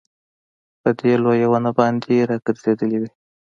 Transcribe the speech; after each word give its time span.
په 0.81 0.89
دې 0.99 1.13
لويه 1.23 1.47
ونه 1.49 1.71
باندي 1.77 2.15
راګرځېدلې 2.29 2.97
وې 3.01 3.09